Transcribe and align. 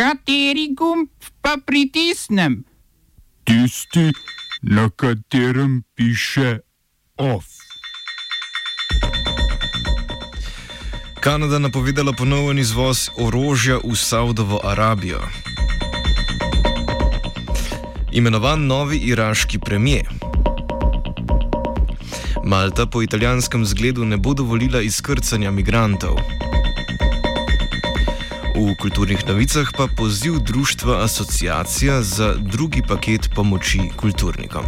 Kateri 0.00 0.72
gumb 0.72 1.08
pa 1.44 1.58
pritisnem? 1.66 2.64
Tisti, 3.44 4.12
na 4.62 4.88
katerem 4.88 5.82
piše 5.94 6.58
OF. 7.16 7.44
Kanada 11.20 11.58
napovedala 11.58 12.12
ponoven 12.16 12.58
izvoz 12.58 13.10
orožja 13.18 13.76
v 13.84 13.92
Saudovo 13.96 14.60
Arabijo. 14.64 15.20
Imenovan 18.12 18.66
novi 18.66 18.96
iraški 18.96 19.58
premijer. 19.58 20.08
Malta 22.44 22.86
po 22.86 23.02
italijanskem 23.02 23.64
zgledu 23.64 24.04
ne 24.04 24.16
bo 24.16 24.34
dovolila 24.34 24.80
izkrcanja 24.80 25.50
migrantov. 25.50 26.16
V 28.60 28.76
kulturnih 28.76 29.24
novicah 29.28 29.72
pa 29.72 29.88
poziv 29.96 30.38
društva 30.38 31.04
Asociacija 31.04 32.02
za 32.02 32.34
drugi 32.34 32.82
paket 32.88 33.30
pomoči 33.34 33.80
kulturnikom. 33.96 34.64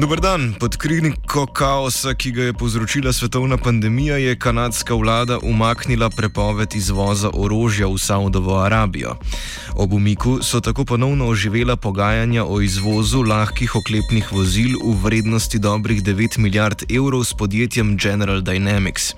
Dober 0.00 0.20
dan. 0.20 0.54
Pod 0.56 0.76
kriniko 0.80 1.42
kaosa, 1.46 2.14
ki 2.16 2.30
ga 2.32 2.42
je 2.42 2.52
povzročila 2.56 3.12
svetovna 3.12 3.56
pandemija, 3.56 4.16
je 4.16 4.38
kanadska 4.38 4.94
vlada 4.94 5.38
umaknila 5.42 6.08
prepoved 6.10 6.74
izvoza 6.74 7.30
orožja 7.34 7.86
v 7.86 7.98
Saudovo 7.98 8.56
Arabijo. 8.56 9.16
Ob 9.76 9.92
umiku 9.92 10.38
so 10.42 10.60
tako 10.60 10.84
ponovno 10.84 11.28
oživela 11.28 11.76
pogajanja 11.76 12.44
o 12.44 12.60
izvozu 12.60 13.22
lahkih 13.22 13.76
oklepnih 13.76 14.32
vozil 14.32 14.78
v 14.84 14.96
vrednosti 15.04 15.58
dobrih 15.58 16.02
9 16.02 16.38
milijard 16.38 16.82
evrov 16.88 17.24
s 17.24 17.34
podjetjem 17.34 17.96
General 17.96 18.40
Dynamics. 18.40 19.12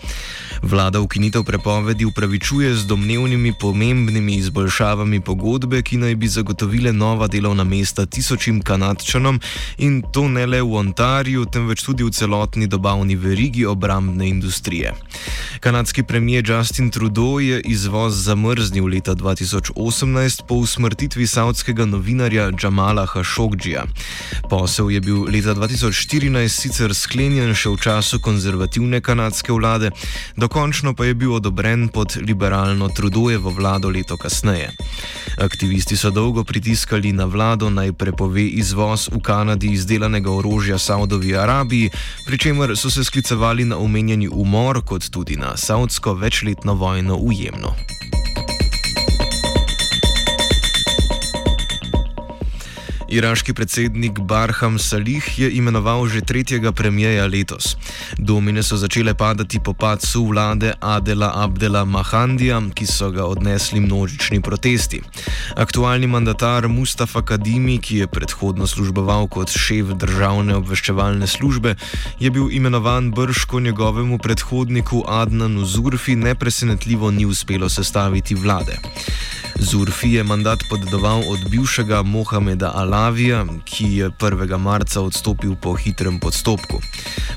Vlada 0.62 1.00
ukinitev 1.00 1.44
prepovedi 1.44 2.04
upravičuje 2.04 2.74
z 2.74 2.86
domnevnimi 2.86 3.52
pomembnimi 3.60 4.34
izboljšavami 4.34 5.20
pogodbe, 5.20 5.82
ki 5.82 5.96
naj 5.96 6.14
bi 6.14 6.28
zagotovile 6.28 6.92
nova 6.92 7.26
delovna 7.26 7.64
mesta 7.64 8.06
tisočim 8.06 8.62
kanadčanom 8.62 9.40
in 9.78 10.02
to 10.12 10.28
ne 10.28 10.46
le 10.46 10.62
v 10.62 10.74
Ontariju, 10.74 11.44
temveč 11.44 11.82
tudi 11.82 12.04
v 12.04 12.10
celotni 12.10 12.66
dobavni 12.66 13.16
verigi 13.16 13.66
obrambne 13.66 14.28
industrije. 14.28 14.94
Kanadski 15.60 16.02
premijer 16.02 16.50
Justin 16.50 16.90
Trudeau 16.90 17.40
je 17.40 17.60
izvoz 17.60 18.24
zamrznil 18.24 18.86
leta 18.86 19.14
2018 19.14 20.42
po 20.48 20.54
usmrtitvi 20.54 21.26
savdskega 21.26 21.84
novinarja 21.84 22.50
Džamala 22.50 23.06
Hašogdžija. 23.06 23.84
Posel 24.50 24.90
je 24.90 25.00
bil 25.00 25.24
leta 25.24 25.54
2014 25.54 26.48
sicer 26.48 26.94
sklenjen 26.94 27.54
še 27.54 27.70
v 27.70 27.76
času 27.82 28.20
konzervativne 28.20 29.00
kanadske 29.00 29.52
vlade, 29.52 29.90
dokončno 30.52 30.92
pa 30.94 31.04
je 31.04 31.14
bil 31.14 31.32
odobren 31.34 31.88
pod 31.88 32.16
liberalno 32.20 32.88
Trudeaujevo 32.88 33.50
vlado 33.50 33.88
leto 33.88 34.16
kasneje. 34.16 34.70
Aktivisti 35.40 35.96
so 35.96 36.10
dolgo 36.10 36.44
pritiskali 36.44 37.12
na 37.12 37.24
vlado 37.24 37.70
naj 37.70 37.92
prepove 37.92 38.44
izvoz 38.44 39.08
v 39.08 39.20
Kanadi 39.20 39.72
izdelanega 39.72 40.30
orožja 40.30 40.78
Saudovi 40.78 41.36
Arabiji, 41.36 41.90
pri 42.26 42.38
čemer 42.38 42.76
so 42.76 42.90
se 42.90 43.04
sklicevali 43.04 43.64
na 43.64 43.78
omenjeni 43.78 44.28
umor, 44.28 44.84
kot 44.84 45.08
tudi 45.10 45.36
na 45.36 45.56
saudsko 45.56 46.14
večletno 46.14 46.74
vojno 46.74 47.16
v 47.16 47.32
Jemnu. 47.32 47.72
Iraški 53.12 53.52
predsednik 53.52 54.20
Barham 54.20 54.78
Salih 54.78 55.38
je 55.38 55.50
imenoval 55.52 56.06
že 56.08 56.20
tretjega 56.20 56.72
premijeja 56.72 57.26
letos. 57.26 57.76
Domine 58.18 58.62
so 58.62 58.76
začele 58.76 59.14
padati 59.14 59.60
po 59.64 59.74
padcu 59.74 60.24
vlade 60.24 60.72
Adela 60.80 61.32
Abdela 61.34 61.84
Mahandija, 61.84 62.62
ki 62.74 62.86
so 62.86 63.10
ga 63.10 63.26
odnesli 63.28 63.80
množični 63.80 64.40
protesti. 64.40 65.02
Aktualni 65.56 66.06
mandatar 66.06 66.68
Mustafa 66.68 67.22
Kadimi, 67.22 67.78
ki 67.78 67.96
je 67.96 68.06
predhodno 68.06 68.66
služboval 68.66 69.28
kot 69.28 69.52
šef 69.52 69.92
državne 69.92 70.56
obveščevalne 70.56 71.26
službe, 71.26 71.74
je 72.20 72.30
bil 72.30 72.48
imenovan 72.48 73.10
brško 73.12 73.60
njegovemu 73.60 74.18
predhodniku 74.18 75.04
Adnanu 75.08 75.64
Zurfi 75.64 76.16
nepresenetljivo 76.16 77.10
ni 77.10 77.26
uspelo 77.26 77.68
sestaviti 77.68 78.34
vlade. 78.34 78.80
Zurfi 79.62 80.12
je 80.12 80.22
mandat 80.24 80.62
podedoval 80.70 81.22
od 81.28 81.48
bivšega 81.48 82.02
Mohameda 82.02 82.72
Alavija, 82.74 83.44
ki 83.64 83.84
je 83.96 84.10
1. 84.10 84.58
marca 84.58 85.00
odstopil 85.00 85.54
po 85.54 85.74
hitrem 85.74 86.18
postopku. 86.20 86.80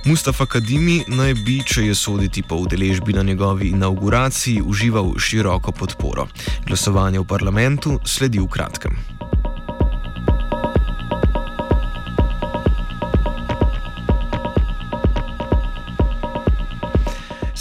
Mustafa 0.06 0.46
Kadimi 0.46 1.04
naj 1.08 1.34
bi, 1.34 1.62
če 1.66 1.86
je 1.86 1.96
soditi 1.96 2.42
po 2.42 2.56
udeležbi 2.56 3.14
na 3.14 3.24
njegovi 3.24 3.70
inauguraciji, 3.70 4.62
užival 4.66 5.14
široko 5.20 5.72
podporo. 5.72 6.28
Glasovanje 6.68 7.20
v 7.20 7.28
parlamentu 7.28 8.00
sledi 8.06 8.40
v 8.40 8.48
kratkem. 8.48 9.15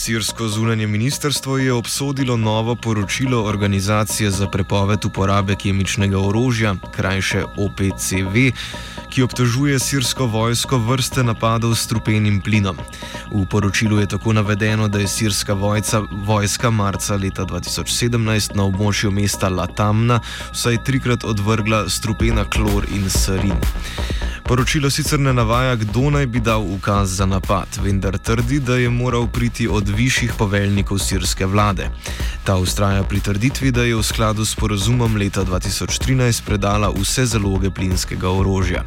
Sirsko 0.04 0.48
zunanje 0.48 0.86
ministrstvo 0.86 1.58
je 1.58 1.72
obsodilo 1.72 2.36
novo 2.36 2.74
poročilo 2.74 3.44
Organizacije 3.44 4.30
za 4.30 4.48
prepoved 4.48 5.04
uporabe 5.04 5.54
kemičnega 5.56 6.18
orožja, 6.18 6.74
krajše 6.92 7.44
OPCV, 7.44 8.52
ki 9.08 9.22
obtožuje 9.22 9.78
sirsko 9.78 10.26
vojsko 10.26 10.78
vrste 10.78 11.24
napadov 11.24 11.74
s 11.74 11.84
strupenim 11.88 12.40
plinom. 12.40 12.76
V 13.32 13.46
poročilu 13.46 13.98
je 13.98 14.06
tako 14.06 14.32
navedeno, 14.32 14.88
da 14.88 14.98
je 14.98 15.08
sirska 15.08 15.52
vojca, 15.52 16.02
vojska 16.12 16.70
marca 16.70 17.16
leta 17.16 17.44
2017 17.48 18.56
na 18.56 18.68
območju 18.68 19.10
mesta 19.10 19.48
Latamna 19.48 20.20
vsaj 20.52 20.84
trikrat 20.84 21.24
odvrgla 21.24 21.88
strupena 21.88 22.44
klor 22.44 22.84
in 22.92 23.08
sarin. 23.10 23.56
Poročilo 24.44 24.90
sicer 24.90 25.20
ne 25.20 25.32
navaja, 25.32 25.76
kdo 25.76 26.10
naj 26.10 26.26
bi 26.26 26.40
dal 26.40 26.62
ukaz 26.62 27.16
za 27.16 27.26
napad, 27.26 27.78
vendar 27.82 28.18
trdi, 28.18 28.60
da 28.60 28.76
je 28.76 28.90
moral 28.90 29.26
priti 29.26 29.68
od 29.68 29.88
višjih 29.88 30.32
poveljnikov 30.38 30.98
sirske 30.98 31.46
vlade. 31.46 31.88
Ta 32.44 32.56
ustraja 32.56 33.02
pri 33.02 33.20
trditvi, 33.20 33.70
da 33.70 33.82
je 33.82 33.96
v 33.96 34.02
skladu 34.02 34.44
s 34.44 34.54
porazumom 34.54 35.16
leta 35.16 35.44
2013 35.44 36.44
predala 36.44 36.92
vse 36.92 37.26
zaloge 37.26 37.70
plinskega 37.70 38.28
orožja. 38.28 38.84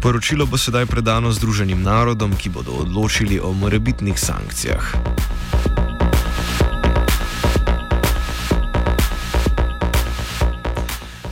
Poročilo 0.00 0.46
bo 0.46 0.56
sedaj 0.58 0.86
predano 0.86 1.32
Združenim 1.32 1.82
narodom, 1.82 2.32
ki 2.36 2.48
bodo 2.48 2.72
odločili 2.72 3.40
o 3.40 3.52
morebitnih 3.52 4.20
sankcijah. 4.20 4.94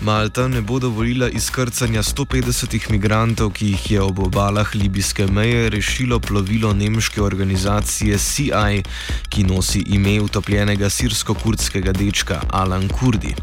Malta 0.02 0.48
ne 0.48 0.60
bo 0.60 0.78
dovolila 0.78 1.28
izkrcanja 1.28 2.02
150 2.02 2.90
migrantov, 2.90 3.52
ki 3.54 3.66
jih 3.66 3.90
je 3.90 4.00
ob 4.02 4.18
obalah 4.18 4.74
libijske 4.74 5.26
meje 5.26 5.70
rešilo 5.70 6.18
plovilo 6.20 6.72
nemške 6.72 7.22
organizacije 7.22 8.18
CI, 8.18 8.82
ki 9.28 9.44
nosi 9.44 9.84
ime 9.86 10.20
utopljenega 10.20 10.90
sirsko-kurdskega 10.90 11.92
dečka 11.92 12.40
Alan 12.50 12.88
Kurdi. 12.88 13.34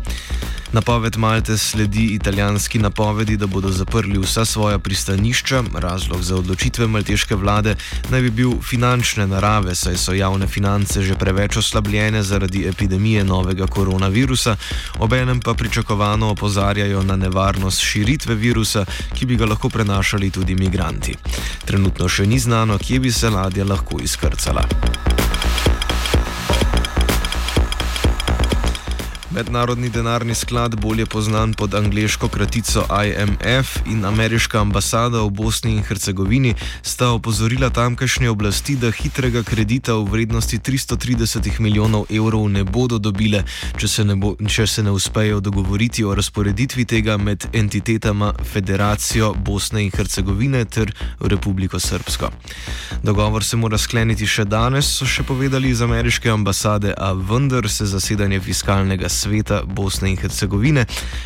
Napoved 0.72 1.18
Malte 1.18 1.58
sledi 1.58 2.06
italijanski 2.06 2.80
napovedi, 2.80 3.38
da 3.38 3.48
bodo 3.48 3.72
zaprli 3.72 4.20
vsa 4.20 4.46
svoja 4.46 4.80
pristanišča. 4.80 5.64
Razlog 5.76 6.22
za 6.22 6.36
odločitve 6.36 6.88
malteške 6.88 7.36
vlade 7.36 7.76
naj 8.10 8.22
bi 8.22 8.30
bil 8.30 8.52
finančne 8.62 9.28
narave, 9.28 9.76
saj 9.76 9.98
so 9.98 10.14
javne 10.14 10.48
finance 10.48 11.02
že 11.02 11.16
preveč 11.16 11.58
oslabljene 11.58 12.24
zaradi 12.24 12.68
epidemije 12.68 13.24
novega 13.24 13.68
koronavirusa, 13.68 14.56
obenem 15.00 15.40
pa 15.40 15.54
pričakovano 15.54 16.30
opozarjajo 16.30 17.04
na 17.04 17.16
nevarnost 17.16 17.82
širitve 17.82 18.36
virusa, 18.36 18.86
ki 19.14 19.26
bi 19.26 19.36
ga 19.36 19.46
lahko 19.46 19.70
prenašali 19.70 20.30
tudi 20.30 20.56
migranti. 20.56 21.16
Trenutno 21.66 22.10
še 22.10 22.28
ni 22.28 22.40
znano, 22.40 22.78
kje 22.78 23.00
bi 23.00 23.12
se 23.12 23.30
ladja 23.30 23.66
lahko 23.66 23.98
izkrcala. 24.04 25.09
Mednarodni 29.32 29.90
denarni 29.90 30.36
sklad, 30.36 30.76
bolje 30.76 31.06
znan 31.22 31.54
pod 31.54 31.74
angliško 31.74 32.28
kratico 32.28 32.86
IMF 33.06 33.78
in 33.86 34.06
ameriška 34.06 34.62
ambasada 34.62 35.22
v 35.22 35.30
Bosni 35.30 35.72
in 35.72 35.84
Hercegovini, 35.84 36.56
sta 36.82 37.10
opozorila 37.10 37.70
tamkajšnje 37.70 38.30
oblasti, 38.30 38.76
da 38.76 38.92
hitrega 38.92 39.44
kredita 39.44 39.94
v 39.94 40.04
vrednosti 40.04 40.58
330 40.58 41.60
milijonov 41.60 42.06
evrov 42.10 42.50
ne 42.50 42.64
bodo 42.64 42.98
dobile, 42.98 43.44
če 43.78 43.88
se 43.88 44.04
ne, 44.04 44.16
bo, 44.16 44.34
če 44.48 44.68
se 44.68 44.84
ne 44.84 44.92
uspejo 44.92 45.40
dogovoriti 45.40 46.04
o 46.04 46.16
razporeditvi 46.16 46.86
tega 46.86 47.18
med 47.18 47.46
entitetama 47.54 48.34
Federacijo 48.54 49.34
Bosne 49.34 49.84
in 49.84 49.92
Hercegovine 49.92 50.66
ter 50.66 50.94
Republiko 51.20 51.80
Srpsko. 51.80 52.32
Dogovor 53.04 53.44
se 53.44 53.58
mora 53.58 53.78
skleniti 53.78 54.26
še 54.26 54.46
danes, 54.46 54.90
so 54.90 55.06
še 55.06 55.24
povedali 55.24 55.70
iz 55.70 55.82
ameriške 55.82 56.32
ambasade, 56.32 56.94
a 56.98 57.14
vendar 57.14 57.70
se 57.70 57.86
zasedanje 57.86 58.40
fiskalnega 58.40 59.10
sveta 59.10 59.19
sveta 59.20 59.64
Bosne 59.66 60.10
in 60.10 60.18
Hercegovine, 60.18 60.86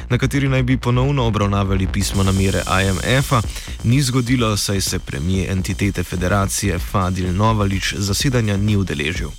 na 0.10 0.18
kateri 0.18 0.50
naj 0.50 0.64
bi 0.64 0.78
ponovno 0.78 1.28
obravnavali 1.30 1.88
pismo 1.88 2.24
namere 2.24 2.64
IMF-a, 2.84 3.42
ni 3.84 4.02
zgodilo, 4.02 4.58
saj 4.58 4.82
se 4.82 5.00
premije 5.00 5.52
entitete 5.52 6.04
federacije 6.04 6.80
Fadil 6.80 7.34
Novalič 7.36 7.94
zasedanja 7.98 8.58
ni 8.58 8.78
udeležil. 8.78 9.30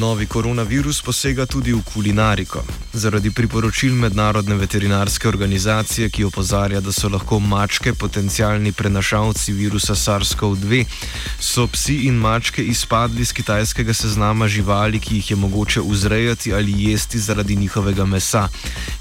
Novi 0.00 0.26
koronavirus 0.26 1.02
posega 1.02 1.44
tudi 1.46 1.72
v 1.72 1.82
kulinariko. 1.84 2.64
Zaradi 2.92 3.30
priporočil 3.30 3.94
Mednarodne 3.94 4.54
veterinarske 4.58 5.28
organizacije, 5.28 6.08
ki 6.10 6.24
opozarja, 6.24 6.80
da 6.80 6.92
so 6.92 7.08
lahko 7.08 7.38
mačke 7.38 7.92
potencijalni 7.94 8.72
prenašalci 8.72 9.52
virusa 9.52 9.94
SARS-CoV-2, 9.94 10.84
so 11.38 11.66
psi 11.70 11.94
in 12.08 12.18
mačke 12.18 12.64
izpadli 12.64 13.24
z 13.24 13.32
kitajskega 13.32 13.94
seznama 13.94 14.48
živali, 14.48 14.98
ki 15.00 15.20
jih 15.20 15.30
je 15.30 15.36
mogoče 15.36 15.80
vzrejati 15.86 16.54
ali 16.54 16.74
jesti 16.90 17.18
zaradi 17.18 17.56
njihovega 17.56 18.06
mesa, 18.06 18.48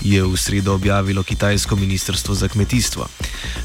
je 0.01 0.23
v 0.23 0.37
sredo 0.37 0.73
objavilo 0.73 1.23
kitajsko 1.23 1.75
ministrstvo 1.75 2.35
za 2.35 2.47
kmetijstvo. 2.47 3.07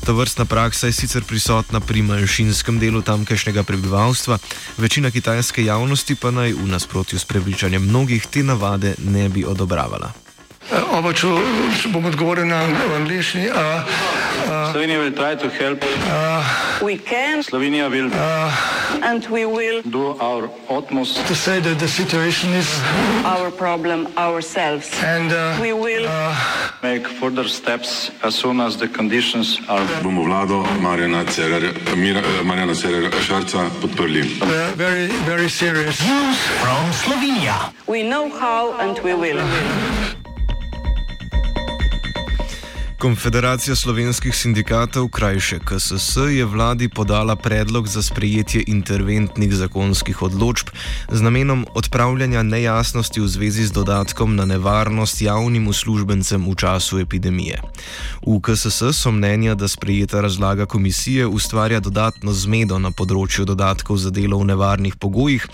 To 0.07 0.15
vrstna 0.15 0.45
praksa 0.45 0.87
je 0.87 0.93
sicer 0.93 1.25
prisotna 1.25 1.81
pri 1.81 2.03
manjšinskem 2.03 2.79
delu 2.79 3.03
tamkajšnjega 3.03 3.63
prebivalstva, 3.63 4.39
večina 4.79 5.11
kitajske 5.11 5.65
javnosti 5.65 6.15
pa 6.15 6.31
naj 6.31 6.53
v 6.53 6.67
nasprotju 6.67 7.19
s 7.19 7.25
prepričanjem 7.25 7.83
mnogih 7.83 8.27
te 8.27 8.43
navade 8.43 8.95
ne 8.99 9.29
bi 9.29 9.45
odobravala. 9.45 10.14
Oba, 10.73 11.13
če, 11.13 11.29
če 11.81 11.91
bom 11.93 12.07
odgovoril 12.09 12.47
na 12.49 12.65
angliški. 12.97 13.51
Slovenija 14.73 14.99
will 14.99 15.13
try 15.13 15.35
to 15.37 15.49
help. 15.49 15.85
We 16.83 16.99
can 16.99 17.43
Slovenija 17.43 17.89
will 17.91 18.11
and 19.03 19.27
we 19.31 19.47
will 19.47 19.83
do 19.83 20.17
our 20.21 20.51
utmost 20.69 21.27
To 21.27 21.35
say 21.35 21.61
that 21.61 21.79
the 21.79 21.89
situation 21.89 22.53
is 22.53 22.69
our 23.25 23.51
problem 23.51 24.09
ourselves. 24.17 24.91
and 25.03 25.33
uh, 25.33 25.59
We 25.61 25.73
will 25.73 26.09
make 26.83 27.07
further 27.07 27.49
steps 27.49 28.11
as 28.23 28.35
soon 28.35 28.61
as 28.61 28.77
the 28.77 28.89
conditions 28.89 29.61
are. 29.69 29.85
bomo 30.03 30.25
vlado 30.25 30.65
Marjana 30.81 31.23
eh, 31.23 32.43
Marjana 32.45 32.75
Cererja 32.75 33.11
Šarca 33.21 33.71
podprli. 33.81 34.41
uh, 34.43 34.73
very, 34.77 35.07
very 35.25 35.49
serious. 35.49 36.01
we 37.87 38.03
know 38.03 38.29
how 38.29 38.73
and 38.81 38.99
we 39.01 39.15
will. 39.15 39.41
Konfederacija 43.05 43.77
slovenskih 43.77 44.33
sindikatov, 44.37 45.11
krajše 45.13 45.59
KSS, 45.61 46.17
je 46.33 46.45
vladi 46.45 46.89
podala 46.89 47.37
predlog 47.37 47.89
za 47.89 48.03
sprejetje 48.03 48.65
interventnih 48.67 49.53
zakonskih 49.55 50.23
odločb 50.23 50.73
z 51.13 51.21
namenom 51.21 51.67
odpravljanja 51.75 52.43
nejasnosti 52.43 53.21
v 53.21 53.29
zvezi 53.29 53.67
z 53.69 53.73
dodatkom 53.77 54.37
na 54.37 54.45
nevarnost 54.45 55.21
javnim 55.21 55.69
uslužbencem 55.69 56.49
v 56.49 56.55
času 56.57 56.99
epidemije. 56.99 57.61
V 58.27 58.41
KSS 58.41 58.97
so 58.97 59.13
mnenja, 59.13 59.55
da 59.55 59.69
sprejeta 59.69 60.25
razlaga 60.25 60.67
komisije 60.67 61.27
ustvarja 61.27 61.81
dodatno 61.85 62.33
zmedo 62.33 62.79
na 62.79 62.89
področju 62.89 63.45
dodatkov 63.45 64.01
za 64.01 64.11
delo 64.11 64.41
v 64.41 64.49
nevarnih 64.57 64.97
pogojih, 64.97 65.45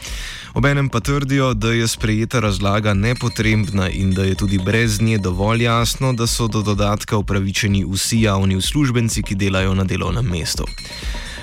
obenem 0.54 0.86
pa 0.88 1.00
trdijo, 1.00 1.54
da 1.54 1.74
je 1.74 1.88
sprejeta 1.88 2.40
razlaga 2.40 2.94
nepotrebna 2.94 3.90
in 3.90 4.14
da 4.14 4.22
je 4.22 4.34
tudi 4.34 4.58
brez 4.58 5.00
nje 5.02 5.18
dovolj 5.18 5.66
jasno, 5.66 6.12
da 6.12 6.30
so 6.30 6.46
do 6.46 6.62
dodatka 6.62 7.18
upravičeni 7.18 7.39
vsi 7.84 8.22
javni 8.22 8.56
uslužbenci, 8.56 9.22
ki 9.22 9.34
delajo 9.34 9.74
na 9.74 9.84
delovnem 9.84 10.26
mestu. 10.26 10.66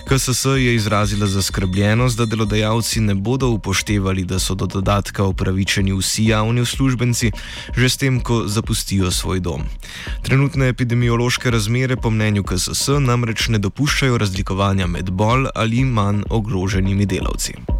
KSS 0.07 0.45
je 0.45 0.75
izrazila 0.75 1.27
zaskrbljenost, 1.27 2.17
da 2.17 2.25
delodajalci 2.25 2.99
ne 2.99 3.15
bodo 3.15 3.47
upoštevali, 3.47 4.23
da 4.25 4.39
so 4.39 4.55
do 4.55 4.65
dodatka 4.65 5.23
upravičeni 5.23 5.93
vsi 5.93 6.25
javni 6.25 6.61
uslužbenci, 6.61 7.31
že 7.75 7.89
s 7.89 7.97
tem, 7.97 8.19
ko 8.19 8.43
zapustijo 8.47 9.11
svoj 9.11 9.39
dom. 9.39 9.63
Trenutne 10.23 10.69
epidemiološke 10.69 11.51
razmere 11.51 11.95
po 11.95 12.09
mnenju 12.09 12.43
KSS 12.43 12.87
namreč 12.99 13.47
ne 13.47 13.59
dopuščajo 13.59 14.17
razlikovanja 14.17 14.87
med 14.87 15.11
bolj 15.11 15.51
ali 15.55 15.83
manj 15.83 16.23
ogroženimi 16.29 17.05
delavci. 17.05 17.76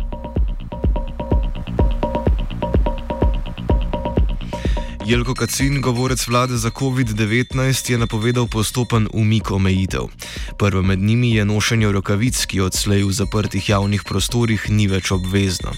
Jelko 5.08 5.34
Kacin, 5.34 5.82
govorec 5.82 6.28
vlade 6.28 6.58
za 6.58 6.70
COVID-19, 6.70 7.92
je 7.92 7.98
napovedal 7.98 8.48
postopen 8.48 9.08
umik 9.14 9.52
omejitev. 9.52 10.02
Prva 10.60 10.82
med 10.82 11.00
njimi 11.00 11.32
je 11.32 11.46
nošenje 11.46 11.92
rokavic, 11.92 12.46
ki 12.46 12.60
odslej 12.62 13.04
v 13.04 13.12
zaprtih 13.12 13.70
javnih 13.70 14.04
prostorih 14.04 14.66
ni 14.70 14.88
več 14.88 15.12
obvezno. 15.16 15.72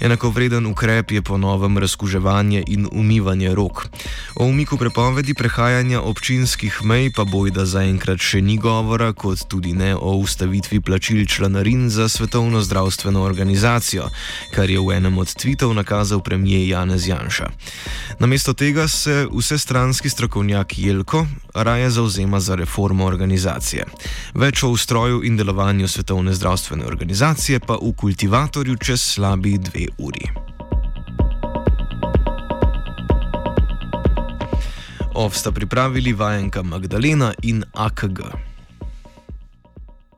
Enako 0.00 0.28
vreden 0.30 0.66
ukrep 0.66 1.10
je 1.10 1.22
ponovem 1.22 1.78
razkuževanje 1.78 2.64
in 2.66 2.88
umivanje 2.92 3.54
rok. 3.54 3.88
O 4.34 4.44
umiku 4.44 4.76
prepovedi 4.76 5.34
prehajanja 5.34 6.00
občinskih 6.00 6.84
mej 6.84 7.10
pa 7.16 7.24
bojda 7.24 7.64
zaenkrat 7.64 8.20
še 8.20 8.42
ni 8.44 8.58
govora, 8.60 9.12
kot 9.12 9.48
tudi 9.48 9.72
ne 9.72 9.94
o 9.96 10.20
ustavitvi 10.20 10.80
plačil 10.80 11.24
članarin 11.24 11.88
za 11.88 12.08
Svetovno 12.08 12.60
zdravstveno 12.60 13.24
organizacijo, 13.24 14.10
kar 14.52 14.70
je 14.70 14.80
v 14.80 15.00
enem 15.00 15.18
od 15.18 15.32
tvitev 15.32 15.72
nakazal 15.72 16.20
premijer 16.20 16.68
Janez 16.68 17.08
Janša. 17.08 17.48
Namesto 18.20 18.52
tega 18.66 18.88
se 18.88 19.26
vsestranski 19.38 20.10
strokovnjak 20.10 20.78
Jelko 20.78 21.26
raje 21.54 21.90
zauzema 21.90 22.40
za 22.40 22.54
reformo 22.54 23.04
organizacije. 23.06 23.84
Več 24.34 24.62
o 24.62 24.70
ustroju 24.74 25.20
in 25.24 25.36
delovanju 25.36 25.88
Svetovne 25.88 26.34
zdravstvene 26.34 26.86
organizacije 26.86 27.60
pa 27.60 27.76
v 27.78 27.92
kultivatorju 27.96 28.76
čez 28.76 29.04
slabi 29.12 29.54
dve 29.58 29.86
uri. 29.98 30.26
Ovsta 35.14 35.52
pripravili 35.52 36.12
vajenka 36.12 36.62
Magdalena 36.62 37.32
in 37.42 37.62
AKG. 37.74 38.20